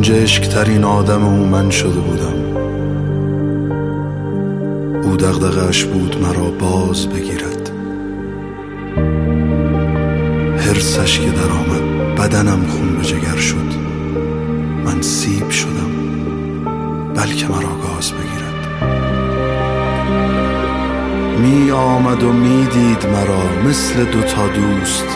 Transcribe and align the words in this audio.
گنجشکترین 0.00 0.84
آدم 0.84 1.24
او 1.24 1.46
من 1.46 1.70
شده 1.70 2.00
بودم. 2.00 2.56
او 5.02 5.16
دغدغش 5.16 5.84
بود 5.84 6.16
مرا 6.22 6.50
باز 6.50 7.06
بگیرد. 7.06 7.70
هرسش 10.58 11.20
که 11.20 11.30
در 11.30 11.50
آمد 11.52 12.14
بدنم 12.14 12.66
خون 12.66 12.96
به 12.96 13.04
جگر 13.04 13.36
شد. 13.36 13.74
من 14.84 15.02
سیب 15.02 15.50
شدم 15.50 15.90
بلکه 17.14 17.48
مرا 17.48 17.76
گاز 17.82 18.12
بگیرد. 18.12 18.82
می 21.38 21.70
آمد 21.70 22.22
و 22.22 22.32
می 22.32 22.66
دید 22.66 23.06
مرا 23.06 23.68
مثل 23.68 24.04
دوتا 24.04 24.48
دوست. 24.48 25.06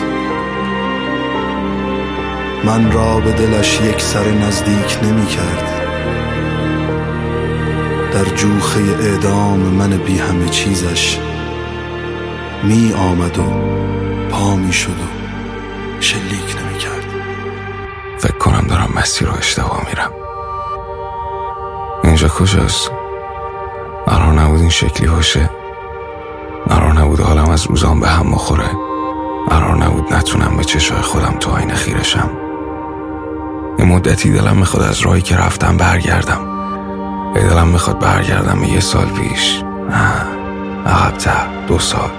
من 2.65 2.91
را 2.91 3.19
به 3.19 3.31
دلش 3.31 3.81
یک 3.81 4.01
سر 4.01 4.31
نزدیک 4.31 4.99
نمی 5.03 5.25
کرد. 5.25 5.81
در 8.13 8.23
جوخه 8.23 8.79
اعدام 8.79 9.59
من 9.59 9.97
بی 9.97 10.17
همه 10.19 10.49
چیزش 10.49 11.19
می 12.63 12.93
آمد 12.93 13.37
و 13.37 13.43
پا 14.29 14.55
می 14.55 14.73
شد 14.73 14.89
و 14.89 15.07
شلیک 15.99 16.55
نمی 16.61 16.77
کرد. 16.79 17.05
فکر 18.17 18.37
کنم 18.37 18.67
دارم 18.67 18.89
مسیر 18.95 19.27
رو 19.27 19.37
اشتباه 19.37 19.81
میرم. 19.89 20.11
اینجا 22.03 22.27
کجاست؟ 22.27 22.91
قرار 24.05 24.33
نبود 24.33 24.59
این 24.59 24.69
شکلی 24.69 25.07
باشه. 25.07 25.49
قرار 26.69 26.93
نبود 26.93 27.19
حالم 27.19 27.49
از 27.49 27.65
روزان 27.65 27.99
به 27.99 28.07
هم 28.07 28.27
مخوره 28.27 28.69
قرار 29.49 29.77
نبود 29.77 30.13
نتونم 30.13 30.57
به 30.57 30.63
چشای 30.63 31.01
خودم 31.01 31.35
تو 31.39 31.51
آینه 31.51 31.73
خیرشم 31.73 32.44
این 33.77 33.87
مدتی 33.87 34.31
دلم 34.31 34.57
می‌خواد 34.57 34.83
از 34.83 34.99
راهی 34.99 35.21
که 35.21 35.35
رفتم 35.35 35.77
برگردم. 35.77 36.39
دلم 37.35 37.67
می‌خواد 37.67 37.99
برگردم 37.99 38.63
یه 38.63 38.79
سال 38.79 39.05
پیش. 39.05 39.63
نه 39.89 40.25
عقبتر 40.91 41.47
دو 41.67 41.79
سال 41.79 42.09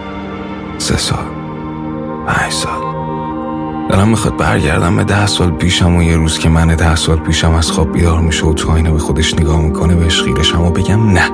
سه 0.79 0.97
سال 0.97 1.25
پنج 2.27 2.53
سال. 2.53 2.87
دلم 3.91 4.09
می‌خواد 4.09 4.37
برگردم 4.37 4.97
به 4.97 5.05
ده 5.05 5.27
سال 5.27 5.51
پیشم 5.51 5.97
و 5.97 6.03
یه 6.03 6.17
روز 6.17 6.39
که 6.39 6.49
من 6.49 6.67
ده 6.67 6.97
سال 6.97 7.17
پیشم 7.17 7.55
از 7.55 7.71
خواب 7.71 7.93
بیدار 7.93 8.21
میشه 8.21 8.47
و 8.47 8.55
تو 8.55 8.73
آینه 8.73 8.91
به 8.91 8.99
خودش 8.99 9.35
نگاه 9.35 9.61
می‌کنه 9.61 9.95
بهش 9.95 10.23
خیرشم 10.23 10.63
و 10.63 10.71
بگم 10.71 11.13
نه. 11.13 11.31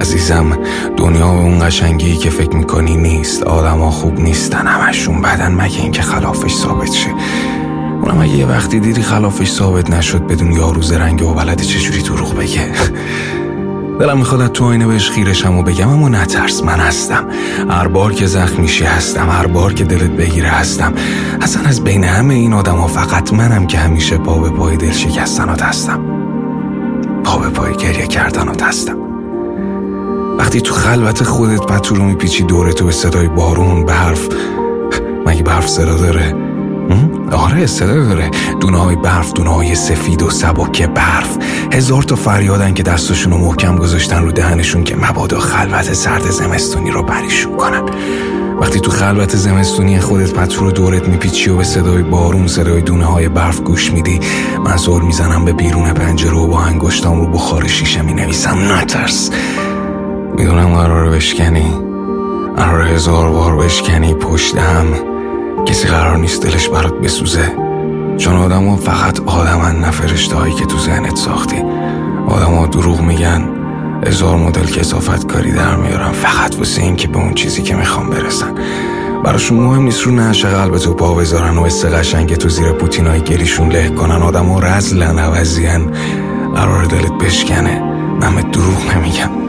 عزیزم 0.00 0.58
دنیا 0.96 1.32
به 1.32 1.38
اون 1.38 1.66
قشنگی 1.66 2.16
که 2.16 2.30
فکر 2.30 2.56
می‌کنی 2.56 2.96
نیست. 2.96 3.42
آدما 3.42 3.90
خوب 3.90 4.20
نیستن 4.20 4.66
همشون 4.66 5.22
بدن 5.22 5.54
مگه 5.54 5.80
اینکه 5.80 6.02
خلافش 6.02 6.54
ثابت 6.54 6.92
شه. 6.92 7.10
اونم 8.06 8.24
یه 8.24 8.46
وقتی 8.46 8.80
دیدی 8.80 9.02
خلافش 9.02 9.50
ثابت 9.50 9.90
نشد 9.90 10.26
بدون 10.26 10.52
یارو 10.52 10.82
زرنگ 10.82 11.22
و 11.22 11.34
بلد 11.34 11.60
چجوری 11.60 12.02
دروغ 12.02 12.34
بگه؟ 12.34 12.70
دلم 14.00 14.18
می‌خواد 14.18 14.52
تو 14.52 14.64
آینه 14.64 14.86
بهش 14.86 15.10
خیرشم 15.10 15.58
و 15.58 15.62
بگم 15.62 15.88
اما 15.88 16.08
نترس 16.08 16.62
من 16.62 16.78
هستم. 16.78 17.26
هر 17.70 17.88
بار 17.88 18.12
که 18.12 18.26
زخم 18.26 18.62
میشی 18.62 18.84
هستم 18.84 19.30
هر 19.30 19.46
بار 19.46 19.72
که 19.72 19.84
دلت 19.84 20.10
بگیره 20.10 20.48
هستم. 20.48 20.92
اصلا 21.40 21.62
از 21.68 21.84
بین 21.84 22.04
همه 22.04 22.34
این 22.34 22.52
آدم 22.52 22.76
ها 22.76 22.86
فقط 22.86 23.32
منم 23.32 23.66
که 23.66 23.78
همیشه 23.78 24.18
پا 24.18 24.38
به 24.38 24.50
پای 24.50 24.76
دل 24.76 24.92
شکستنات 24.92 25.62
هستم. 25.62 26.00
پا 27.24 27.38
به 27.38 27.48
پای 27.48 27.76
گریه 27.76 28.06
کردنات 28.06 28.62
هستم. 28.62 28.96
وقتی 30.38 30.60
تو 30.60 30.74
خلوت 30.74 31.22
خودت 31.22 31.60
پتو 31.60 31.94
رو 31.94 32.04
میپیچی 32.04 32.42
دوره 32.42 32.72
تو 32.72 32.84
به 32.84 32.92
صدای 32.92 33.28
بارون 33.28 33.84
برف. 33.84 34.28
مگه 35.26 35.42
برف 35.42 35.68
صدا 35.68 35.98
داره؟ 35.98 36.45
آره 37.32 37.66
صدا 37.66 38.04
داره. 38.04 38.30
دونه 38.60 38.78
های 38.78 38.96
برف 38.96 39.32
دونه 39.32 39.50
های 39.50 39.74
سفید 39.74 40.22
و 40.22 40.30
سبک 40.30 40.82
برف. 40.82 41.38
هزار 41.72 42.02
تا 42.02 42.16
فریادن 42.16 42.74
که 42.74 42.82
دستشون 42.82 43.32
رو 43.32 43.38
محکم 43.38 43.76
گذاشتن 43.76 44.22
رو 44.22 44.32
دهنشون 44.32 44.84
که 44.84 44.96
مبادا 44.96 45.38
خلوت 45.38 45.92
سرد 45.92 46.30
زمستونی 46.30 46.90
رو 46.90 47.02
بریشون 47.02 47.56
کنن. 47.56 47.82
وقتی 48.60 48.80
تو 48.80 48.90
خلوت 48.90 49.36
زمستونی 49.36 50.00
خودت 50.00 50.32
پتو 50.32 50.64
رو 50.64 50.72
دورت 50.72 51.08
میپیچی 51.08 51.50
و 51.50 51.56
به 51.56 51.64
صدای 51.64 52.02
بارون 52.02 52.46
صدای 52.46 52.82
دونه 52.82 53.04
های 53.04 53.28
برف 53.28 53.60
گوش 53.60 53.92
میدی 53.92 54.20
من 54.64 54.76
زور 54.76 55.02
می‌زنم 55.02 55.44
به 55.44 55.52
بیرون 55.52 55.92
پنجره 55.92 56.36
و 56.36 56.46
با 56.46 56.60
انگشتام 56.60 57.20
رو 57.20 57.26
بخار 57.26 57.66
شیشه 57.66 58.02
می 58.02 58.14
نویسم 58.14 58.72
نترس. 58.72 59.30
می‌دونم 60.36 60.74
قرار 60.74 61.10
بشکنی. 61.10 61.72
قرار 62.56 62.82
هزار 62.82 63.30
بار 63.30 63.56
بشکنی 63.56 64.14
پشتم. 64.14 65.15
کسی 65.66 65.88
قرار 65.88 66.16
نیست 66.16 66.42
دلش 66.42 66.68
برات 66.68 66.94
بسوزه. 66.94 67.52
چون 68.18 68.36
آدم 68.36 68.68
ها 68.68 68.76
فقط 68.76 69.20
آدمن 69.20 69.80
نه 69.80 69.90
فرشته 69.90 70.36
هایی 70.36 70.54
که 70.54 70.66
تو 70.66 70.78
ذهنت 70.78 71.16
ساختی. 71.16 71.56
آدم 72.28 72.54
ها 72.54 72.66
دروغ 72.66 73.00
میگن 73.00 73.48
هزار 74.06 74.36
مدل 74.36 74.66
کسافت 74.66 75.26
کاری 75.26 75.52
در 75.52 75.76
میارن 75.76 76.12
فقط 76.12 76.58
واسه 76.58 76.82
این 76.82 76.96
که 76.96 77.08
به 77.08 77.18
اون 77.18 77.34
چیزی 77.34 77.62
که 77.62 77.74
می‌خوام 77.74 78.10
برسن. 78.10 78.54
براشون 79.24 79.58
مهم 79.58 79.82
نیست 79.82 80.02
رو 80.02 80.12
نهش 80.12 80.44
قلب 80.44 80.78
تو 80.78 80.94
پا 80.94 81.14
بذارن 81.14 81.58
و 81.58 81.62
است 81.62 81.86
قشنگ 81.86 82.34
تو 82.34 82.48
زیر 82.48 82.72
پوتینای 82.72 83.20
گریشون 83.20 83.68
له 83.68 83.88
کنن. 83.88 84.22
آدم 84.22 84.46
ها 84.46 84.58
رزلن 84.58 85.18
عوضیان 85.18 85.92
قرار 86.54 86.84
دلت 86.84 87.12
بشکنه. 87.12 87.82
من 88.20 88.34
دروغ 88.34 88.96
نمیگم 88.96 89.45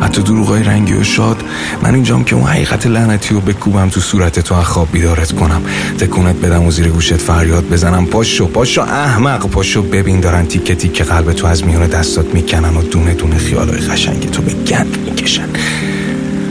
حتی 0.00 0.22
دروغای 0.22 0.62
رنگی 0.62 0.92
و 0.92 1.04
شاد. 1.04 1.36
من 1.82 1.94
اینجام 1.94 2.24
که 2.24 2.36
اون 2.36 2.44
حقیقت 2.44 2.86
لعنتی 2.86 3.34
رو 3.34 3.40
بکوبم 3.40 3.88
تو 3.88 4.00
صورت 4.00 4.40
تو 4.40 4.54
از 4.54 4.64
خواب 4.64 4.88
بیدارت 4.92 5.32
کنم. 5.32 5.62
تکونت 5.98 6.36
بدم 6.36 6.64
و 6.64 6.70
زیر 6.70 6.88
گوشت 6.88 7.16
فریاد 7.16 7.68
بزنم. 7.68 8.06
پاشو 8.06 8.48
پاشو 8.48 8.80
احمق 8.80 9.46
پاشو. 9.46 9.82
ببین 9.82 10.20
دارن 10.20 10.46
تیکه 10.46 10.74
تیکه 10.74 11.04
قلب 11.04 11.32
تو 11.32 11.46
از 11.46 11.66
میون 11.66 11.86
دستات 11.86 12.34
می‌کنن 12.34 12.76
و 12.76 12.82
دونه 12.82 13.14
دونه 13.14 13.38
خیالای 13.38 13.78
قشنگ 13.78 14.30
تو 14.30 14.42
به 14.42 14.52
گند 14.52 14.98
می‌کشن. 15.04 15.48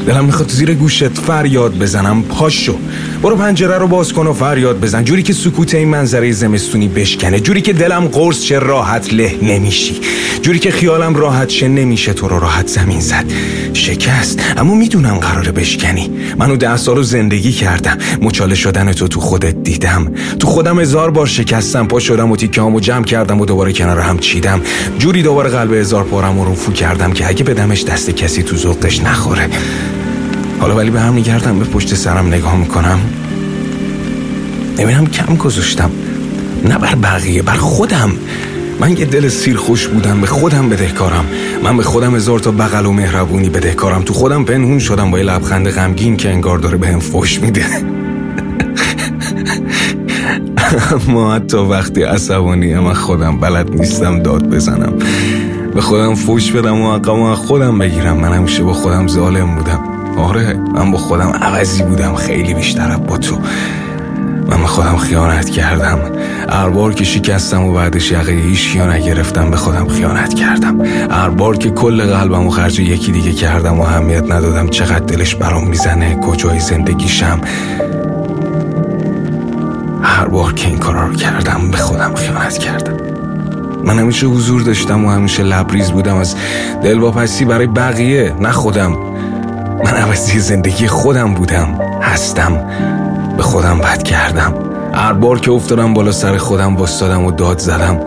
دلم 0.08 0.26
می‌خواد 0.26 0.50
زیر 0.50 0.74
گوشت 0.74 1.08
فریاد 1.08 1.78
بزنم. 1.80 2.24
پاشو. 2.24 2.76
برو 3.24 3.36
پنجره 3.36 3.78
رو 3.78 3.88
باز 3.88 4.14
کن 4.14 4.28
و 4.28 4.34
فریاد 4.34 4.80
بزن. 4.80 5.04
جوری 5.04 5.24
که 5.24 5.34
سکوت 5.34 5.76
این 5.76 5.88
منظره 5.88 6.32
زمستونی 6.32 6.88
بشکنه. 6.88 7.40
جوری 7.40 7.62
که 7.62 7.74
دلم 7.74 8.08
قرص 8.08 8.42
چه 8.42 8.60
راحت 8.60 9.14
له 9.14 9.36
نمیشی. 9.42 10.02
جوری 10.42 10.60
که 10.60 10.72
خیالم 10.72 11.16
راحت 11.16 11.50
شه 11.50 11.68
نمیشه 11.68 12.14
تو 12.14 12.28
رو 12.28 12.40
راحت 12.40 12.68
زمین 12.68 13.00
زد. 13.00 13.26
شکست. 13.74 14.40
اما 14.58 14.74
می‌دونم 14.74 15.18
قراره 15.18 15.52
بشکنی. 15.52 16.12
منو 16.38 16.56
ده 16.56 16.78
سال 16.78 16.96
رو 16.96 17.04
زندگی 17.04 17.52
کردم. 17.52 17.98
مچاله 18.22 18.56
شدن 18.56 18.94
تو 18.94 19.08
تو 19.08 19.20
خودت 19.20 19.64
دیدم. 19.64 20.12
تو 20.40 20.48
خودم 20.48 20.80
هزار 20.80 21.12
بار 21.12 21.28
شکستم. 21.28 21.88
پا 21.88 22.00
شدم 22.00 22.32
و 22.32 22.36
تیکه 22.36 22.62
جمع 22.82 23.06
کردم 23.06 23.42
و 23.42 23.46
دوباره 23.46 23.74
کنار 23.74 24.00
هم 24.00 24.20
چیدم. 24.20 24.62
جوری 25.00 25.22
دوباره 25.22 25.50
قلب 25.50 25.74
هزار 25.74 26.04
پارم 26.04 26.42
رو 26.42 26.52
رفو 26.52 26.72
کردم 26.72 27.12
که 27.12 27.28
اگه 27.28 27.44
بدمش 27.44 27.84
دست 27.84 28.10
کسی 28.10 28.44
تو 28.44 28.56
ذوقش 28.56 29.00
نخوره. 29.02 29.50
حالا 30.60 30.76
ولی 30.76 30.90
به 30.90 31.02
هم 31.02 31.14
میگردم 31.14 31.60
به 31.60 31.66
پشت 31.66 31.96
سرم 31.96 32.28
نگاه 32.28 32.56
می‌کنم. 32.56 33.00
نمی‌دونم 34.78 35.08
کم 35.08 35.36
گذاشتم. 35.36 35.92
نه 36.66 36.78
بر 36.78 36.96
بقیه 36.96 37.42
بر 37.42 37.58
خودم. 37.58 38.12
من 38.80 38.98
یه 38.98 39.06
دل 39.06 39.30
سیر 39.30 39.58
خوش 39.58 39.88
بودم 39.88 40.22
به 40.22 40.28
خودم 40.28 40.70
بدهکارم. 40.70 41.26
من 41.64 41.78
به 41.78 41.84
خودم 41.84 42.16
هزار 42.16 42.40
تا 42.40 42.52
بغل 42.52 42.86
و 42.86 42.92
مهربونی 42.92 43.50
بدهکارم. 43.50 44.02
تو 44.02 44.14
خودم 44.14 44.44
پنهون 44.44 44.80
شدم 44.80 45.12
با 45.12 45.18
یه 45.18 45.26
لبخند 45.26 45.70
غمگین 45.70 46.18
که 46.18 46.30
انگار 46.30 46.58
داره 46.58 46.78
بهم 46.78 47.00
فوش 47.00 47.42
میده. 47.42 47.66
اما 51.08 51.36
حتی 51.36 51.58
وقتی 51.58 52.04
عصبانی 52.04 52.76
من 52.76 52.94
خودم 52.94 53.38
بلد 53.38 53.80
نیستم 53.80 54.20
داد 54.20 54.50
بزنم. 54.50 54.94
به 55.76 55.82
خودم 55.82 56.16
فوش 56.16 56.52
بدم 56.52 56.82
و 56.82 56.96
حقم 56.96 57.20
و 57.20 57.36
خودم 57.36 57.80
بگیرم. 57.80 58.18
من 58.18 58.34
همیشه 58.34 58.64
با 58.64 58.74
خودم 58.74 59.08
ظالم 59.08 59.56
بودم. 59.56 59.99
آره 60.20 60.54
من 60.74 60.92
با 60.92 60.98
خودم 60.98 61.30
عوضی 61.42 61.84
بودم 61.84 62.16
خیلی 62.16 62.54
بیشتر 62.54 62.98
با 62.98 63.18
تو. 63.18 63.38
من 64.48 64.62
به 64.62 64.68
خودم 64.68 64.98
خیانت 64.98 65.50
کردم. 65.50 66.00
هر 66.50 66.70
بار 66.70 66.94
که 66.94 67.04
شکستم 67.04 67.64
و 67.64 67.74
بعدش 67.74 68.12
یقه 68.12 68.32
هیچ 68.32 68.78
نگرفتم 68.78 69.52
به 69.52 69.58
خودم 69.58 69.88
خیانت 69.88 70.34
کردم. 70.34 70.82
هر 71.12 71.30
بار 71.30 71.58
که 71.58 71.70
کل 71.70 72.06
قلبم 72.06 72.48
و 72.48 72.50
خرج 72.50 72.80
یکی 72.80 73.12
دیگه 73.12 73.32
کردم 73.32 73.80
و 73.80 73.82
اهمیت 73.82 74.32
ندادم. 74.32 74.68
چقدر 74.68 75.00
دلش 75.00 75.36
برام 75.36 75.68
می‌زنه 75.68 76.16
کجای 76.16 76.60
زندگیشم. 76.60 77.42
هر 80.02 80.26
بار 80.28 80.54
که 80.54 80.68
این 80.68 80.78
کارا 80.78 81.08
رو 81.08 81.16
کردم 81.16 81.72
به 81.72 81.78
خودم 81.78 82.16
خیانت 82.16 82.58
کردم. 82.58 82.98
من 83.84 84.00
همیشه 84.00 84.28
حضور 84.28 84.62
داشتم 84.62 85.06
و 85.06 85.10
همیشه 85.10 85.44
لبریز 85.44 85.92
بودم. 85.92 86.16
از 86.16 86.36
دلواپسی 86.84 87.46
برای 87.46 87.68
بقیه 87.68 88.36
نه 88.40 88.52
خودم. 88.52 88.98
من 89.86 89.94
عوضی 89.94 90.40
زندگی 90.40 90.88
خودم 90.88 91.34
بودم 91.34 91.80
هستم 92.02 92.70
به 93.38 93.44
خودم 93.44 93.80
بد 93.80 94.04
کردم. 94.04 94.54
هر 94.94 95.14
بار 95.14 95.40
که 95.40 95.52
افتادم 95.52 95.94
بالا 95.94 96.12
سر 96.12 96.38
خودم 96.38 96.76
باستادم 96.76 97.26
و 97.26 97.32
داد 97.32 97.60
زدم. 97.60 98.00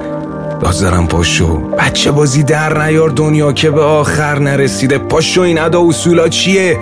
داد 0.61 0.73
زدم 0.73 1.07
پاشو. 1.07 1.59
بچه 1.59 2.11
بازی 2.11 2.43
در 2.43 2.87
نیار 2.87 3.09
دنیا 3.11 3.53
که 3.53 3.71
به 3.71 3.83
آخر 3.83 4.39
نرسیده. 4.39 4.99
پاشو 4.99 5.41
این 5.41 5.61
ادا 5.61 5.83
اصولا 5.83 6.29
چیه؟ 6.29 6.79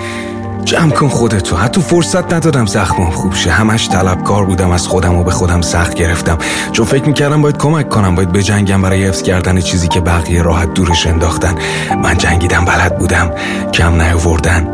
جمع 0.65 0.91
کن 0.91 1.09
خودتو 1.09 1.57
حتی 1.57 1.81
فرصت 1.81 2.33
ندادم 2.33 2.67
زخمم 2.67 3.11
خوب 3.11 3.35
شه. 3.35 3.51
همش 3.51 3.89
طلبکار 3.89 4.45
بودم 4.45 4.71
از 4.71 4.87
خودم 4.87 5.15
و 5.15 5.25
به 5.25 5.31
خودم 5.31 5.61
سخت 5.61 5.95
گرفتم. 5.95 6.39
چون 6.73 6.87
فکر 6.87 7.05
می‌کردم 7.05 7.43
باید 7.43 7.57
کمک 7.57 7.89
کنم 7.89 8.15
باید 8.15 8.33
بجنگم 8.33 8.83
برای 8.83 9.05
حفظ 9.07 9.23
کردن 9.23 9.61
چیزی 9.61 9.89
که 9.89 10.01
بقیه 10.01 10.43
راحت 10.43 10.75
دورش 10.75 11.07
انداختن. 11.07 11.55
من 12.03 12.19
جنگیدم 12.19 12.65
بلد 12.65 12.99
بودم. 12.99 13.31
کم 13.73 14.03
نیاوردن. 14.03 14.69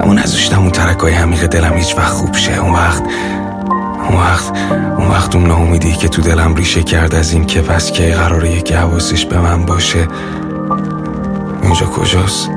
اما 0.00 0.14
نذاشتم 0.14 0.60
اون 0.60 0.70
ترکای 0.70 1.14
عمیق 1.14 1.46
دلم 1.46 1.72
هیچ 1.72 1.98
وقت 1.98 2.12
خوب 2.12 2.36
شه. 2.36 2.60
اون 2.60 2.72
وقت 2.72 3.02
اون 4.08 4.18
وقت 4.18 4.52
اون 4.98 5.08
وقت 5.08 5.34
اون 5.34 5.46
ناامیدی 5.46 5.92
که 5.92 6.08
تو 6.08 6.22
دلم 6.22 6.54
ریشه 6.54 6.82
کرد 6.82 7.14
از 7.14 7.32
این 7.32 7.46
که 7.46 7.60
پس 7.60 7.92
که 7.92 8.14
قراره 8.14 8.50
یکی 8.50 8.74
حواسش 8.74 9.24
به 9.24 9.38
من 9.38 9.64
باشه. 9.66 10.08
اینجا 11.62 11.86
کجاست؟ 11.86 12.50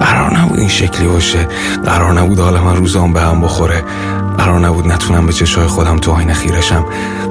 قرار 0.00 0.38
نبود 0.38 0.58
این 0.58 0.68
شکلی 0.68 1.08
باشه. 1.08 1.48
قرار 1.84 2.12
نبود 2.12 2.40
حالا 2.40 2.64
من 2.64 2.76
روزام 2.76 3.12
به 3.12 3.20
هم 3.20 3.40
بخوره. 3.40 3.84
قرار 4.38 4.60
نبود 4.60 4.86
نتونم 4.86 5.26
به 5.26 5.32
چشای 5.32 5.66
خودم 5.66 5.96
تو 5.96 6.12
آینه 6.12 6.32
خیرشم 6.32 6.84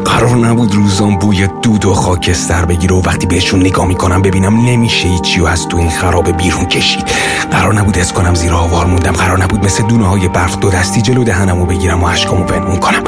قرار 0.06 0.36
نبود 0.36 0.76
روزام 0.76 1.18
بوی 1.18 1.48
دود 1.62 1.86
و 1.86 1.94
خاکستر 1.94 2.66
بگیره 2.66 2.96
و 2.96 3.02
وقتی 3.02 3.28
بهشون 3.28 3.60
نگاه 3.60 3.86
می‌کنم 3.86 4.22
ببینم 4.22 4.66
نمیشه 4.66 5.08
هیچی 5.08 5.40
و 5.40 5.46
از 5.46 5.68
تو 5.68 5.78
این 5.78 5.90
خرابه 5.90 6.32
بیرون 6.32 6.66
کشید 6.66 7.06
قرار 7.52 7.74
نبود 7.74 8.00
از 8.00 8.14
کنم 8.14 8.36
زیر 8.36 8.54
آوار 8.54 8.86
موندم. 8.86 9.12
قرار 9.12 9.44
نبود 9.44 9.66
مثل 9.66 9.84
دونه 9.84 10.08
های 10.08 10.28
برف 10.28 10.58
دو 10.58 10.70
دستی 10.70 11.02
جلو 11.02 11.24
دهنمو 11.24 11.66
بگیرم 11.66 12.04
و 12.04 12.08
عشقامو 12.08 12.44
پنهون 12.44 12.78
کنم. 12.78 13.04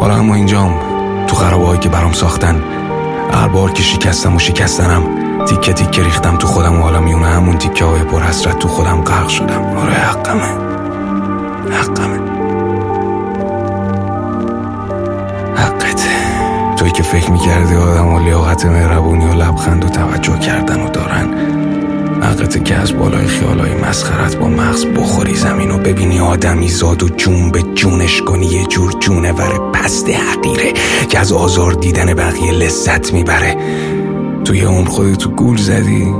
حالا 0.00 0.14
اما 0.14 0.34
اینجام 0.34 0.74
تو 1.26 1.36
خرابه 1.36 1.78
که 1.78 1.88
برام 1.88 2.12
ساختن 2.12 2.62
هر 3.32 3.48
بار 3.48 3.72
که 3.72 3.82
شکستم 3.82 4.36
و 4.36 4.38
شکستنم 4.38 5.02
تیکه 5.46 5.72
تیکه 5.72 6.02
ریختم 6.02 6.36
تو 6.36 6.46
خودم 6.46 6.78
و 6.78 6.82
حالا 6.82 7.00
میونه 7.00 7.26
همون 7.26 7.58
تیکه 7.58 7.84
های 7.84 8.02
پر 8.02 8.22
حسرت 8.22 8.58
تو 8.58 8.68
خودم 8.68 9.02
غرق 9.02 9.28
شدم. 9.28 9.64
آره 9.76 9.92
حقمه. 9.92 10.42
حقمه. 11.70 12.20
حقته 15.56 16.08
توی 16.76 16.90
که 16.90 17.02
فکر 17.02 17.30
می‌کردی 17.30 17.74
آدم 17.74 18.14
و 18.14 18.18
لیاقت 18.18 18.66
مهربونی 18.66 19.26
و 19.26 19.34
لبخند 19.34 19.84
و 19.84 19.88
توجه 19.88 20.38
کردن 20.38 20.80
و 20.80 20.88
دارن 20.88 21.28
حقته 22.22 22.60
که 22.60 22.74
از 22.74 22.98
بالای 22.98 23.26
خیالای 23.26 23.74
مسخرت 23.74 24.36
با 24.36 24.48
مغز 24.48 24.86
بخوری 24.86 25.34
زمین 25.34 25.70
و 25.70 25.78
ببینی 25.78 26.20
آدمی 26.20 26.68
زاد 26.68 27.02
و 27.02 27.08
جون 27.08 27.50
به 27.50 27.62
جونش 27.62 28.22
کنی 28.22 28.46
یه 28.46 28.66
جور 28.66 28.92
جونور 29.00 29.70
پست 29.72 30.08
حقیره 30.08 30.72
که 31.08 31.18
از 31.18 31.32
آزار 31.32 31.72
دیدن 31.72 32.14
بقیه 32.14 32.52
لذت 32.52 33.12
می‌بره. 33.12 33.56
توی 34.44 34.64
اون 34.64 34.84
خودتو 34.84 35.30
گول 35.30 35.56
زدی؟ 35.56 36.14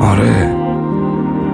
آره. 0.00 0.56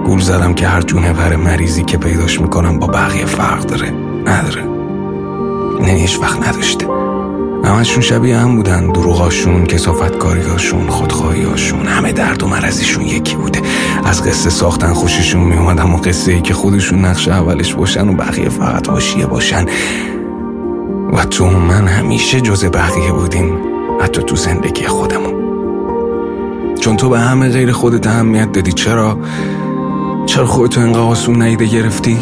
گول 0.05 0.19
زدم 0.19 0.53
که 0.53 0.67
هر 0.67 0.81
جونور 0.81 1.35
مریضی 1.35 1.83
که 1.83 1.97
پیداش 1.97 2.41
می‌کنم 2.41 2.79
با 2.79 2.87
بقیه 2.87 3.25
فرق 3.25 3.65
داره. 3.65 3.93
نداره. 4.25 4.63
نه 5.81 5.91
هیچ 5.91 6.19
وقت 6.21 6.47
نداشته. 6.47 6.87
همشون 7.63 8.01
شبیه 8.01 8.37
هم 8.37 8.55
بودن. 8.55 8.91
دروغاشون 8.91 9.65
کسافتکاریاشون 9.65 10.87
خودخواهیاشون 10.87 11.85
همه 11.85 12.11
درد 12.11 12.43
و 12.43 12.47
مرزشون 12.47 13.05
یکی 13.05 13.35
بوده. 13.35 13.61
از 14.05 14.23
قصه 14.23 14.49
ساختن 14.49 14.93
خوششون 14.93 15.41
میومد 15.41 15.79
اما 15.79 15.97
قصه 15.97 16.31
ای 16.31 16.41
که 16.41 16.53
خودشون 16.53 17.05
نقش 17.05 17.27
اولش 17.27 17.73
باشن 17.73 18.09
و 18.09 18.13
بقیه 18.13 18.49
فقط 18.49 18.89
حاشیه 18.89 19.25
باشن. 19.25 19.65
و 21.13 21.25
تو 21.25 21.45
من 21.45 21.87
همیشه 21.87 22.41
جز 22.41 22.65
بقیه 22.65 23.11
بودیم. 23.11 23.57
حتی 24.01 24.23
تو 24.23 24.35
زندگی 24.35 24.85
خودمون. 24.85 25.56
چون 26.79 26.97
تو 26.97 27.09
به 27.09 27.19
همه 27.19 27.49
غیر 27.49 27.71
خودت 27.71 28.07
اهمیت 28.07 28.51
دادی. 28.51 28.71
چرا؟ 28.71 29.19
چرا 30.25 30.45
خودتو 30.45 30.81
انقدر 30.81 30.99
آسون 30.99 31.41
نیده 31.41 31.65
گرفتی؟ 31.65 32.17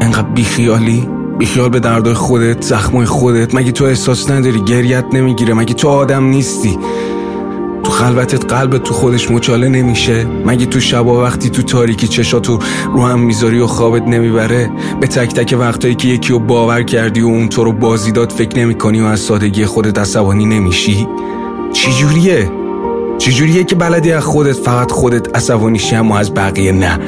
انقدر 0.00 0.28
بیخیالی؟ 0.28 1.08
بیخیال 1.38 1.68
به 1.68 1.80
دردای 1.80 2.14
خودت 2.14 2.62
زخمای 2.62 3.06
خودت. 3.06 3.54
مگه 3.54 3.72
تو 3.72 3.84
احساس 3.84 4.30
نداری؟ 4.30 4.60
گریت 4.60 5.04
نمی‌گیره. 5.12 5.54
مگه 5.54 5.74
تو 5.74 5.88
آدم 5.88 6.24
نیستی؟ 6.24 6.78
تو 7.84 7.90
خلوتت 7.90 8.52
قلب 8.52 8.78
تو 8.78 8.94
خودش 8.94 9.30
مچاله 9.30 9.68
نمیشه. 9.68 10.26
مگه 10.46 10.66
تو 10.66 10.80
شبا 10.80 11.22
وقتی 11.22 11.50
تو 11.50 11.62
تاریکی 11.62 12.08
چشاتو 12.08 12.58
رو 12.94 13.02
هم 13.02 13.20
می‌ذاری 13.20 13.60
و 13.60 13.66
خوابت 13.66 14.02
نمی‌بره؟ 14.02 14.70
به 15.00 15.06
تک 15.06 15.34
تک 15.34 15.56
وقتایی 15.58 15.94
که 15.94 16.08
یکی 16.08 16.32
رو 16.32 16.38
باور 16.38 16.82
کردی 16.82 17.20
و 17.20 17.26
اون 17.26 17.48
تو 17.48 17.64
رو 17.64 17.72
بازی 17.72 18.12
داد 18.12 18.32
فکر 18.32 18.58
نمی‌کنی 18.58 19.00
و 19.00 19.04
از 19.04 19.20
سادگی 19.20 19.66
خودت 19.66 19.98
عصبانی 19.98 20.46
نمیشی؟ 20.46 21.08
چی 21.72 21.92
جوریه 21.92 22.50
چجوریه 23.22 23.64
که 23.64 23.74
بلدی 23.74 24.12
از 24.12 24.24
خودت 24.24 24.52
فقط 24.52 24.90
خودت 24.90 25.36
عصبانی 25.36 25.78
شی 25.78 25.96
اما 25.96 26.18
از 26.18 26.34
بقیه 26.34 26.72
نه؟ 26.72 26.98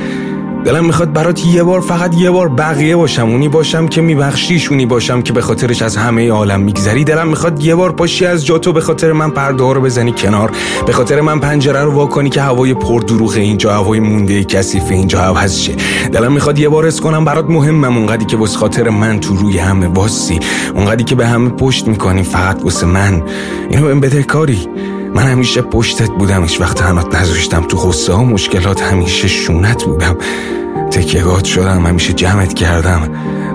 دلم 0.65 0.85
می‌خواد 0.85 1.13
برات 1.13 1.47
یه 1.47 1.63
بار 1.63 1.81
فقط 1.81 2.15
یه 2.15 2.31
بار 2.31 2.49
بقیه 2.49 2.97
باشم 2.97 3.29
اونی 3.29 3.49
باشم 3.49 3.89
که 3.89 4.01
میبخشیش 4.01 4.69
اونی 4.69 4.87
باشم 4.87 5.23
که 5.23 5.33
به 5.33 5.41
خاطرش 5.41 5.83
از 5.83 5.97
همه 5.97 6.31
عالم 6.31 6.61
میگذری. 6.61 7.05
دلم 7.05 7.29
می‌خواد 7.29 7.65
یه 7.65 7.75
بار 7.75 7.93
پاشی 7.93 8.27
از 8.27 8.47
جاتو 8.47 8.73
به 8.73 8.81
خاطر 8.81 9.13
من 9.13 9.31
پرده 9.31 9.73
رو 9.73 9.81
بزنی 9.81 10.13
کنار 10.13 10.51
به 10.87 10.93
خاطر 10.93 11.21
من 11.21 11.41
پنجره 11.41 11.81
رو 11.83 11.93
واکنی 11.93 12.31
که 12.31 12.43
هوای 12.43 12.75
پر 12.75 13.01
دروغ 13.01 13.33
اینجا 13.37 13.73
هوای 13.73 14.01
مونده 14.01 14.45
کثیف 14.45 14.91
اینجا 14.91 15.21
عوض 15.21 15.59
شه 15.59 15.73
دلم 16.13 16.33
می‌خواد 16.33 16.59
یه 16.59 16.69
بار 16.69 16.91
کنم 16.91 17.25
برات 17.25 17.51
مهمم 17.51 17.97
اونقدی 17.97 18.25
که 18.25 18.37
واسه 18.37 18.59
خاطر 18.59 18.89
من 18.89 19.21
تو 19.21 19.37
روی 19.37 19.59
همه 19.59 19.87
واسی 19.87 20.41
اونقدی 20.75 21.05
که 21.05 21.15
به 21.15 21.27
همه 21.27 21.51
پشت 21.51 21.89
می‌کنی 21.89 22.23
فقط 22.23 22.63
واسه 22.65 22.87
من. 22.87 23.23
اینو 23.71 23.87
بهم 23.87 24.01
بدهکاری 24.01 24.69
من 25.15 25.23
همیشه 25.23 25.63
پشتت 25.63 26.11
بودم 26.11 26.43
هیچ 26.43 26.61
وقت 26.61 26.77
تنات 26.77 27.15
نذاشتم. 27.15 27.61
تو 27.63 27.77
غصه 27.77 28.13
ها 28.13 28.25
مشکلات 28.25 28.83
همیشه 28.83 29.29
شونت 29.29 29.85
بودم. 29.85 30.17
تکیگات 30.91 31.45
شدم 31.45 31.87
همیشه 31.87 32.13
جمعت 32.13 32.55
کردم. 32.55 33.09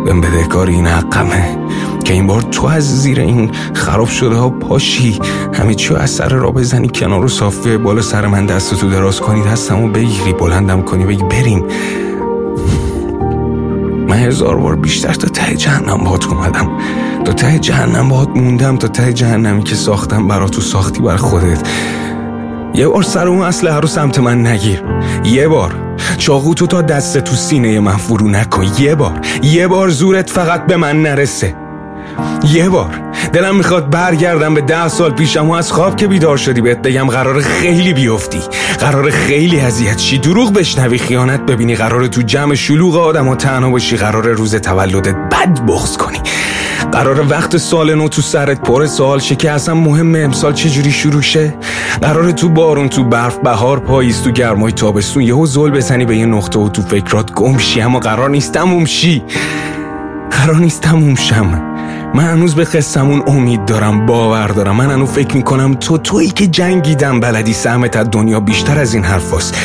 بهم 0.06 0.22
بدهکار 0.22 0.68
این 0.68 0.88
حقمه 0.88 1.58
که 2.04 2.14
این 2.14 2.28
بار 2.28 2.42
تو 2.42 2.68
از 2.68 3.02
زیر 3.02 3.20
این 3.20 3.52
خراب 3.74 4.08
شده 4.08 4.36
ها 4.36 4.50
پاشی. 4.50 5.20
همه 5.54 5.76
چیو 5.76 5.98
از 5.98 6.10
سر 6.10 6.30
را 6.30 6.52
بزنی 6.52 6.88
کنار 6.88 7.26
و 7.26 7.28
صافه 7.28 7.78
بالا 7.78 8.02
سر 8.02 8.28
من 8.28 8.46
دست 8.46 8.76
تو 8.76 8.90
دراز 8.90 9.22
کنی 9.22 9.42
دستمو 9.42 9.88
بگیری. 9.88 10.34
بلندم 10.34 10.82
کنی 10.82 11.06
بگی 11.06 11.24
بریم. 11.24 11.66
من 14.08 14.18
هزار 14.18 14.56
بار 14.58 14.76
بیشتر 14.76 15.14
تا 15.14 15.28
ته 15.28 15.56
جهنم 15.56 15.98
باهات 15.98 16.28
اومدم. 16.28 16.70
تا 17.26 17.34
ته 17.34 17.60
جهنم 17.60 18.10
باهات 18.10 18.30
موندم 18.30 18.78
تا 18.78 18.88
ته 18.88 19.14
جهنمی 19.14 19.64
که 19.64 19.76
ساختم 19.76 20.28
برا 20.28 20.48
تو 20.48 20.62
ساختی 20.62 21.02
بر 21.02 21.18
خودت. 21.18 21.68
یه 22.74 22.88
بار 22.88 23.04
سر 23.04 23.28
اون 23.28 23.42
اسلحه 23.42 23.80
رو 23.80 23.88
سمت 23.88 24.20
من 24.20 24.48
نگیر. 24.48 24.84
یه 25.24 25.48
بار. 25.48 25.76
چاقو 26.18 26.54
تو 26.54 26.68
تا 26.68 26.82
دست 26.82 27.18
تو 27.18 27.36
سینه 27.36 27.80
من 27.80 27.98
فرو 27.98 28.28
نکن. 28.28 28.66
یه 28.80 28.96
بار. 28.96 29.20
یه 29.44 29.68
بار 29.68 29.90
زورت 29.90 30.30
فقط 30.30 30.66
به 30.66 30.78
من 30.78 31.02
نرسه. 31.02 31.56
یه 32.54 32.70
بار. 32.70 33.02
دلم 33.34 33.56
می‌خواد 33.56 33.90
برگردم 33.90 34.54
به 34.54 34.62
ده 34.62 34.88
سال 34.88 35.12
پیشم 35.12 35.50
و 35.50 35.54
از 35.54 35.72
خواب 35.72 35.96
که 35.96 36.08
بیدار 36.08 36.38
شدی 36.38 36.62
بهت 36.62 36.82
بگم 36.82 37.08
قرار 37.08 37.42
خیلی 37.42 37.94
بیفتی. 37.94 38.40
قرار 38.80 39.10
خیلی 39.10 39.60
اذیت 39.60 40.00
شی. 40.00 40.18
دروغ 40.18 40.54
بشنوی 40.54 40.98
خیانت 40.98 41.42
ببینی. 41.42 41.76
قرار 41.76 42.08
تو 42.08 42.22
جمع 42.22 42.56
شلوغ 42.56 42.98
آدم 42.98 43.28
و 43.28 43.36
تنها 43.36 43.70
باشی 43.70 43.98
قرار 43.98 44.28
روز 44.28 44.56
تولدت 44.56 45.16
بد 45.16 45.66
بغض 45.68 45.98
کنی. 45.98 46.18
قرار 46.92 47.26
وقت 47.30 47.58
سال 47.58 47.96
نو 47.96 48.10
تو 48.10 48.22
سرت 48.22 48.62
پر 48.62 48.86
سوال 48.86 49.20
شه 49.20 49.36
که 49.36 49.52
اصلا 49.52 49.76
مهم 49.76 50.16
امسال 50.16 50.54
چجوری 50.54 50.92
شروع 50.92 51.22
شه؟ 51.22 51.54
قرار 52.02 52.32
تو 52.32 52.50
بارون 52.50 52.90
تو 52.90 53.04
برف 53.04 53.38
بهار 53.38 53.80
پاییز 53.80 54.22
تو 54.22 54.32
گرمای 54.32 54.72
تابستون 54.72 55.24
یهو 55.24 55.46
زل 55.46 55.70
بزنی 55.70 56.06
به 56.06 56.18
یه 56.18 56.26
نقطه 56.26 56.60
و 56.60 56.70
تو 56.70 56.82
فکرات 56.82 57.34
گم 57.34 57.58
شی. 57.58 57.82
اما 57.82 58.00
قرار 58.00 58.30
نیست 58.30 58.54
تموم 58.54 58.86
شی. 58.86 59.24
قرار 60.32 60.56
نیست 60.56 60.82
تموم 60.82 61.16
شم. 61.16 61.62
من 62.14 62.24
هنوز 62.24 62.56
به 62.56 62.64
قصمون 62.64 63.24
امید 63.28 63.66
دارم 63.66 64.06
باور 64.06 64.48
دارم. 64.48 64.76
من 64.76 64.92
هنوز 64.92 65.10
فکر 65.10 65.38
می‌کنم 65.38 65.74
تو 65.74 65.98
تویی 65.98 66.30
که 66.30 66.48
جنگیدم 66.48 67.20
بلدی 67.20 67.54
سهمت 67.54 67.96
از 67.96 68.08
دنیا 68.12 68.40
بیشتر 68.40 68.80
از 68.80 68.94
این 68.94 69.04
حرفاست. 69.04 69.56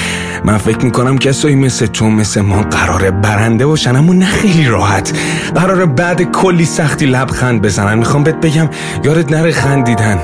من 0.44 0.56
فکر 0.58 0.84
می‌کنم 0.84 1.18
کسایی 1.18 1.54
مثل 1.54 1.86
تو 1.86 2.10
مثل 2.10 2.40
ما 2.40 2.62
قراره 2.62 3.10
برنده 3.10 3.66
باشن 3.66 3.96
اما 3.96 4.12
نه 4.12 4.26
خیلی 4.26 4.66
راحت. 4.66 5.12
قراره 5.54 5.86
بعد 5.86 6.22
کلی 6.22 6.64
سختی 6.64 7.06
لبخند 7.06 7.62
بزنن. 7.62 7.98
می‌خوام 7.98 8.22
بهت 8.22 8.36
بگم 8.36 8.68
یادت 9.04 9.32
نره 9.32 9.52
خندیدن. 9.52 10.18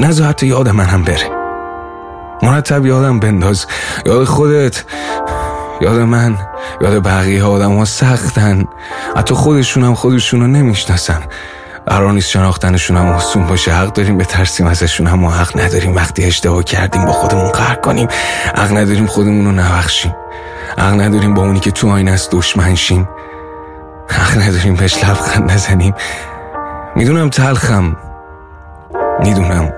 نزا 0.00 0.24
حتی 0.24 0.46
یاد 0.46 0.68
من 0.68 0.84
هم 0.84 1.02
بره. 1.02 1.30
مرتب 2.42 2.86
یادم 2.86 3.20
بنداز. 3.20 3.66
یاد 4.06 4.24
خودت 4.24 4.84
یاد 5.80 5.98
من 6.00 6.36
یاد 6.80 7.02
بقیه 7.02 7.44
آدم 7.44 7.76
ها 7.78 7.84
سختن. 7.84 8.64
حتی 9.16 9.34
خودشون 9.34 9.84
هم 9.84 9.94
خودشون 9.94 10.40
رو 10.40 10.46
نمی‌شناسن. 10.46 11.20
قرار 11.90 12.12
نیست 12.12 12.30
شناختنشون 12.30 12.96
هم 12.96 13.12
حسون 13.12 13.46
باشه. 13.46 13.72
حق 13.72 13.92
داریم 13.92 14.18
به 14.18 14.24
ترسیم 14.24 14.66
ازشون 14.66 15.06
هم 15.06 15.24
حق 15.24 15.60
نداریم. 15.60 15.96
وقتی 15.96 16.24
اشتباه 16.24 16.64
کردیم 16.64 17.04
با 17.04 17.12
خودمون 17.12 17.48
قهر 17.48 17.74
کنیم. 17.74 18.08
حق 18.56 18.72
نداریم 18.72 19.06
خودمون 19.06 19.44
رو 19.44 19.52
نبخشیم. 19.52 20.14
حق 20.78 21.00
نداریم 21.00 21.34
با 21.34 21.42
اونی 21.42 21.60
که 21.60 21.70
تو 21.70 21.90
آینه 21.90 22.10
است 22.10 22.30
دشمن 22.30 22.74
شیم. 22.74 23.08
حق 24.08 24.38
نداریم 24.42 24.74
بهش 24.74 25.04
لبخند 25.04 25.52
نزنیم. 25.52 25.94
می‌دونم 26.96 27.30
تلخم. 27.30 27.96
می‌دونم. 29.20 29.72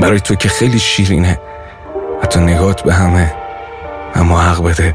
برای 0.00 0.20
تو 0.20 0.34
که 0.34 0.48
خیلی 0.48 0.78
شیرینه. 0.78 1.40
حتی 2.22 2.40
نگات 2.40 2.82
به 2.82 2.94
همه. 2.94 3.34
اما 4.14 4.40
حق 4.40 4.62
بده. 4.62 4.94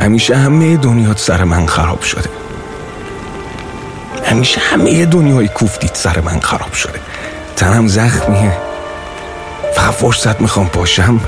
همیشه 0.00 0.36
همه 0.36 0.76
دنیا 0.76 1.16
سر 1.16 1.44
من 1.44 1.66
خراب 1.66 2.02
شده. 2.02 2.30
همیشه 4.30 4.60
همه 4.60 5.06
دنیای 5.06 5.48
کوفتید 5.48 5.94
سر 5.94 6.20
من 6.20 6.40
خراب 6.40 6.72
شده. 6.72 7.00
تنم 7.56 7.86
زخمیه. 7.86 8.56
فقط 9.76 9.94
فرصت 9.94 10.40
می‌خوام 10.40 10.68
پاشم 10.68 11.20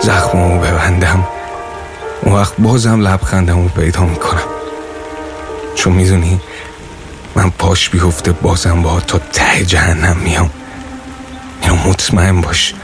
زخممو 0.00 0.60
ببندم. 0.60 1.28
اون 2.22 2.34
وقت 2.34 2.52
بازم 2.58 3.00
لبخندمو 3.00 3.68
پیدا 3.68 4.00
می‌کنم. 4.00 4.42
چون 5.74 5.92
می‌دونی 5.92 6.40
من 7.34 7.50
پاش 7.50 7.88
بیفته 7.88 8.32
بازم 8.32 8.82
با 8.82 9.00
تا 9.00 9.18
ته 9.32 9.64
جهنم 9.64 10.16
میام. 10.16 10.50
اینو 11.62 11.76
مطمئن 11.76 12.40
باش. 12.40 12.74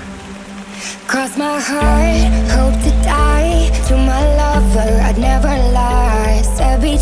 Cross 1.08 1.32
my 1.38 1.56
heart, 1.68 2.50
hope 2.56 2.78
to 2.84 2.92
die. 3.12 3.58
To 3.88 3.94
my 4.08 4.22
lover, 4.40 4.92
I'd 5.08 5.18
never 5.18 5.56
lie. 5.76 5.81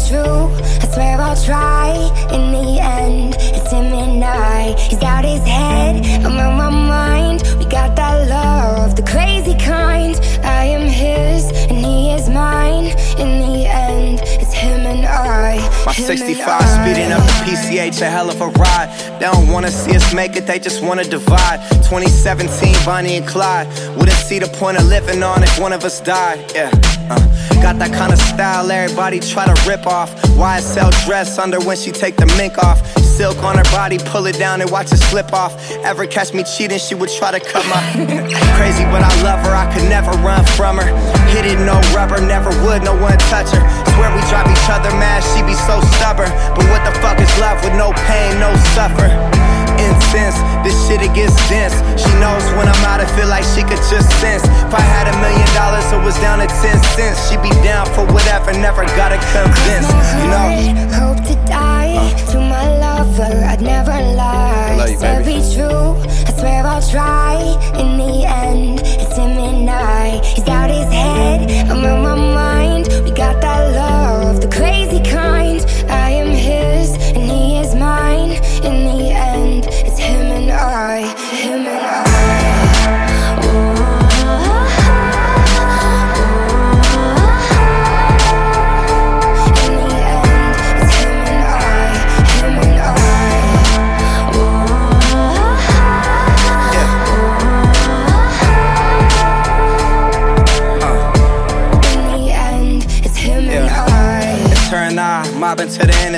True, 0.08 0.48
I 0.82 0.88
swear 0.92 1.20
I'll 1.20 1.36
try 1.36 1.92
In 2.32 2.52
the 2.52 2.80
end, 2.80 3.36
it's 3.38 3.70
him 3.72 3.92
and 3.92 4.24
I 4.24 4.74
He's 4.78 5.02
out 5.02 5.24
his 5.24 5.42
head, 5.42 6.04
I'm 6.24 6.38
on 6.38 6.56
my 6.56 6.70
mind 6.70 7.42
We 7.58 7.64
got 7.64 7.96
that 7.96 8.28
love, 8.28 8.96
the 8.96 9.02
crazy 9.02 9.54
kind 9.58 10.16
I 10.44 10.64
am 10.64 10.86
his, 10.88 11.46
and 11.70 11.78
he 11.78 12.10
is 12.12 12.28
mine 12.28 12.86
In 13.18 13.40
the 13.40 13.66
end, 13.66 14.20
it's 14.22 14.52
him 14.52 14.86
and 14.86 15.06
I 15.06 15.58
My 15.84 15.92
65 15.92 16.62
speeding 16.68 17.12
up 17.12 17.22
the 17.22 17.32
PCH, 17.44 18.00
a 18.00 18.10
hell 18.10 18.30
of 18.30 18.40
a 18.40 18.48
ride. 18.48 18.90
They 19.18 19.26
don't 19.26 19.48
wanna 19.48 19.70
see 19.70 19.96
us 19.96 20.14
make 20.14 20.36
it, 20.36 20.46
they 20.46 20.58
just 20.58 20.82
wanna 20.82 21.04
divide. 21.04 21.60
2017, 21.84 22.74
Bonnie 22.84 23.16
and 23.16 23.26
Clyde. 23.26 23.66
Wouldn't 23.96 24.18
see 24.28 24.38
the 24.38 24.48
point 24.48 24.78
of 24.78 24.84
living 24.84 25.22
on 25.22 25.42
if 25.42 25.58
one 25.58 25.72
of 25.72 25.84
us 25.84 26.00
died. 26.00 26.52
Yeah. 26.54 26.70
Uh. 27.10 27.49
Got 27.62 27.78
that 27.78 27.92
kind 27.92 28.12
of 28.12 28.18
style 28.18 28.70
everybody 28.70 29.20
try 29.20 29.44
to 29.44 29.68
rip 29.68 29.86
off. 29.86 30.10
YSL 30.40 30.90
dress 31.04 31.38
under 31.38 31.60
when 31.60 31.76
she 31.76 31.92
take 31.92 32.16
the 32.16 32.26
mink 32.38 32.56
off. 32.58 32.80
Silk 33.20 33.36
on 33.44 33.58
her 33.58 33.68
body, 33.68 33.98
pull 33.98 34.24
it 34.24 34.38
down 34.38 34.62
and 34.62 34.70
watch 34.70 34.90
it 34.92 34.96
slip 34.96 35.34
off. 35.34 35.52
Ever 35.84 36.06
catch 36.06 36.32
me 36.32 36.42
cheating, 36.42 36.78
she 36.78 36.94
would 36.94 37.10
try 37.10 37.30
to 37.30 37.38
cut 37.38 37.64
my. 37.68 37.80
Crazy, 38.56 38.84
but 38.88 39.04
I 39.04 39.12
love 39.22 39.44
her, 39.44 39.52
I 39.52 39.68
could 39.74 39.86
never 39.90 40.10
run 40.24 40.42
from 40.56 40.78
her. 40.78 40.88
Hit 41.28 41.44
it, 41.44 41.60
no 41.60 41.76
rubber, 41.92 42.18
never 42.24 42.48
would, 42.64 42.82
no 42.82 42.96
one 42.96 43.18
touch 43.28 43.52
her. 43.52 43.62
Swear 43.92 44.08
we 44.16 44.24
drive 44.32 44.48
each 44.48 44.68
other 44.72 44.88
mad, 44.96 45.20
she 45.20 45.44
be 45.44 45.52
so 45.52 45.84
stubborn. 46.00 46.32
But 46.56 46.64
what 46.72 46.80
the 46.88 46.96
fuck 47.00 47.20
is 47.20 47.28
love 47.38 47.62
with 47.62 47.76
no 47.76 47.92
pain, 48.08 48.40
no 48.40 48.56
suffer? 48.72 49.49
Incense, 49.86 50.36
this 50.64 50.76
shit 50.86 51.00
it 51.00 51.12
gets 51.14 51.34
dense. 51.48 51.74
She 51.96 52.12
knows 52.20 52.44
when 52.58 52.68
I'm 52.68 52.84
out, 52.84 53.00
I 53.00 53.08
feel 53.16 53.28
like 53.28 53.44
she 53.44 53.62
could 53.62 53.82
just 53.88 54.08
sense. 54.20 54.44
If 54.44 54.74
I 54.74 54.80
had 54.80 55.08
a 55.08 55.14
million 55.24 55.48
dollars, 55.56 55.86
it 55.92 56.02
was 56.04 56.16
down 56.20 56.38
to 56.40 56.46
10 56.46 56.82
cents. 56.94 57.18
She'd 57.28 57.42
be 57.42 57.50
down 57.64 57.86
for 57.94 58.04
whatever, 58.12 58.52
never 58.52 58.84
gotta 58.98 59.18
convince. 59.32 59.88
You 60.20 60.28
know? 60.32 60.46
I 60.52 60.92
hope 61.00 61.20
to 61.26 61.34
die 61.46 61.96
to 62.32 62.38
my 62.38 62.66
lover. 62.78 63.32
I'd 63.50 63.62
never 63.62 63.90
lie. 63.90 64.76
love 64.76 64.90
you, 64.90 65.24
be 65.26 65.38
true. 65.54 65.96
I 66.28 66.32
swear 66.38 66.66
I'll 66.66 66.82
try. 66.82 67.36
In 67.80 67.96
the 67.96 68.24
end, 68.26 68.80
it's 68.84 69.16
him 69.16 69.34
and 69.48 69.68
I. 69.70 70.20
He's 70.34 70.48
out 70.48 70.70
his 70.70 70.90
head. 70.92 71.50
I'm 71.70 71.84
on 71.84 72.02
my 72.02 72.14
mind. 72.14 72.88
We 73.04 73.10
got 73.10 73.40
that 73.40 73.60
love, 73.74 73.89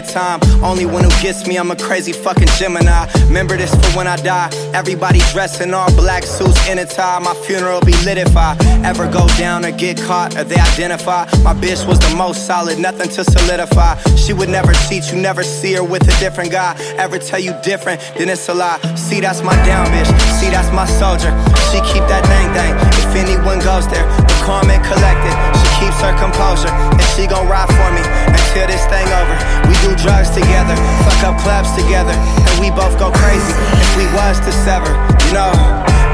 of 0.02 0.11
time. 0.11 0.40
Only 0.62 0.87
one 0.87 1.04
who 1.04 1.11
gets 1.23 1.47
me, 1.47 1.56
I'm 1.56 1.71
a 1.71 1.76
crazy 1.76 2.12
fucking 2.12 2.49
Gemini. 2.59 3.06
Remember 3.26 3.56
this 3.56 3.75
for 3.75 3.99
when 3.99 4.06
I 4.06 4.16
die. 4.16 4.50
Everybody 4.75 5.21
dressed 5.32 5.61
in 5.61 5.75
all 5.75 5.90
black 5.94 6.25
suits 6.25 6.68
in 6.68 6.78
a 6.78 6.85
tie. 6.85 7.18
My 7.18 7.35
funeral 7.47 7.80
be 7.80 7.92
lit 8.04 8.18
if 8.18 8.37
I 8.37 8.56
ever 8.85 9.11
go 9.11 9.26
down 9.38 9.64
or 9.64 9.73
get 9.73 9.99
caught 9.99 10.37
or 10.37 10.44
they 10.44 10.56
identify. 10.56 11.25
My 11.42 11.54
bitch 11.54 11.87
was 11.87 11.99
the 11.99 12.14
most 12.16 12.47
solid, 12.47 12.78
nothing 12.78 13.09
to 13.11 13.25
solidify. 13.25 13.97
She 14.16 14.32
would 14.32 14.49
never 14.49 14.73
cheat, 14.88 15.11
you 15.12 15.18
never 15.21 15.42
see 15.42 15.75
her 15.75 15.85
with 15.85 16.02
a 16.02 16.21
different 16.21 16.50
guy. 16.52 16.76
Ever 16.99 17.18
tell 17.18 17.40
you 17.40 17.54
different, 17.62 18.00
then 18.16 18.28
it's 18.28 18.49
a 18.49 18.54
lie. 18.54 18.80
See, 18.97 19.21
that's 19.21 19.42
my 19.42 19.56
down 19.66 19.87
bitch. 19.87 20.11
See, 20.40 20.50
that's 20.50 20.73
my 20.73 20.87
soldier. 20.87 21.32
She 21.71 21.78
keep 21.92 22.04
that 22.09 22.25
thing 22.26 22.49
thing. 22.56 22.73
If 23.02 23.14
anyone 23.16 23.59
goes 23.61 23.87
there, 23.88 24.06
the 24.06 24.37
and 24.71 24.85
collected. 24.85 25.35
She 25.59 25.71
keeps 25.82 25.98
her 25.98 26.14
composure, 26.14 26.70
and 26.70 27.06
she 27.18 27.26
gon' 27.26 27.50
ride 27.50 27.66
for 27.66 27.90
me 27.90 28.02
until 28.30 28.66
this 28.70 28.86
thing 28.86 29.06
over. 29.18 29.34
We 29.66 29.74
do 29.82 29.90
drugs 29.98 30.30
together, 30.30 30.78
fuck 31.02 31.20
up 31.26 31.36
clubs 31.42 31.74
together, 31.74 32.14
and 32.14 32.54
we 32.62 32.70
both 32.70 32.94
go 33.02 33.10
crazy 33.10 33.54
if 33.82 33.90
we 33.98 34.06
was 34.14 34.38
to 34.46 34.52
sever. 34.62 34.94
You 35.26 35.32
know, 35.34 35.50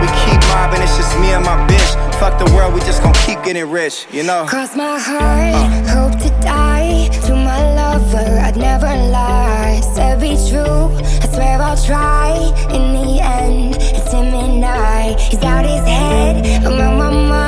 we 0.00 0.08
keep 0.24 0.40
mobbing, 0.48 0.80
it's 0.80 0.96
just 0.96 1.12
me 1.20 1.36
and 1.36 1.44
my 1.44 1.60
bitch. 1.68 1.90
Fuck 2.16 2.40
the 2.40 2.48
world, 2.56 2.72
we 2.72 2.80
just 2.80 3.02
gon' 3.02 3.12
keep 3.26 3.42
getting 3.44 3.68
rich. 3.70 4.06
You 4.10 4.22
know. 4.24 4.46
Cross 4.48 4.74
my 4.74 4.98
heart, 4.98 5.54
hope 5.92 6.16
to 6.24 6.30
die 6.40 7.08
to 7.26 7.32
my 7.36 7.60
lover. 7.76 8.28
I'd 8.40 8.56
never 8.56 8.88
lie. 9.12 9.80
Said 9.94 10.20
be 10.20 10.32
true, 10.48 10.88
I 11.22 11.26
swear 11.28 11.60
I'll 11.60 11.76
try. 11.76 12.32
In 12.72 12.84
the 12.96 13.20
end, 13.20 13.76
it's 13.76 14.12
him 14.12 14.32
and 14.32 14.64
I. 14.64 15.12
He's 15.28 15.42
out 15.42 15.64
his 15.64 15.84
head, 15.84 16.64
I'm 16.64 16.80
on 16.80 16.96
my 16.96 17.10
mind. 17.10 17.47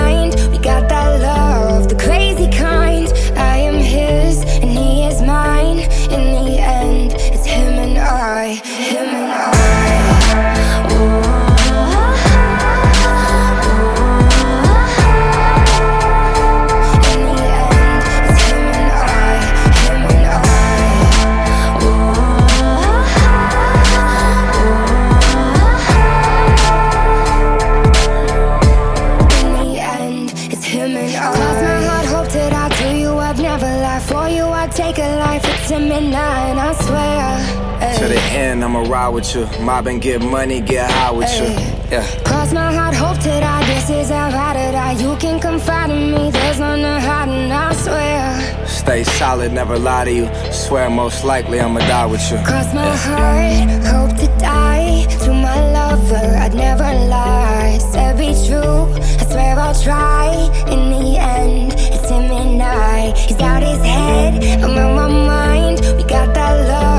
You. 39.71 39.77
Mobbing, 39.77 40.01
get 40.01 40.21
money, 40.21 40.61
get 40.61 40.91
high 40.91 41.13
with 41.13 41.33
you. 41.39 41.47
Yeah. 41.91 42.05
Cross 42.25 42.53
my 42.53 42.73
heart, 42.73 42.95
hope 42.95 43.19
to 43.19 43.29
die. 43.29 43.65
This 43.67 43.91
is 43.91 44.11
how 44.11 44.29
I 44.29 44.53
to 44.55 44.73
die. 44.73 44.93
You 44.93 45.17
can 45.17 45.41
confide 45.41 45.91
in 45.91 46.11
me. 46.13 46.31
There's 46.31 46.59
none 46.59 46.81
to 46.81 47.01
hide, 47.01 47.29
and 47.29 47.53
I 47.53 47.73
swear. 47.75 48.67
Stay 48.67 49.05
solid, 49.05 49.53
never 49.53 49.79
lie 49.79 50.05
to 50.05 50.13
you. 50.13 50.29
Swear 50.53 50.91
most 50.91 51.25
likely 51.25 51.61
I'ma 51.61 51.81
die 51.81 52.07
with 52.07 52.25
you. 52.31 52.39
Cross 52.39 52.75
my 52.75 52.97
heart, 52.97 53.71
hope 53.87 54.15
to 54.19 54.27
die 54.39 55.07
to 55.25 55.33
my 55.33 55.59
lover. 55.79 56.27
I'd 56.45 56.55
never 56.55 56.91
lie. 57.09 57.79
Said 57.93 58.19
be 58.19 58.31
true, 58.47 58.83
I 59.21 59.25
swear 59.31 59.59
I'll 59.59 59.75
try. 59.75 60.27
In 60.75 60.83
the 60.91 61.19
end, 61.19 61.73
it's 61.95 62.09
him 62.09 62.31
and 62.31 62.63
I. 62.63 63.13
He's 63.17 63.41
out 63.41 63.63
his 63.63 63.83
head, 63.85 64.33
I'm 64.65 64.77
on 64.77 64.95
my 64.95 65.09
mind. 65.09 65.81
We 65.97 66.03
got 66.05 66.35
that 66.35 66.55
love, 66.69 66.90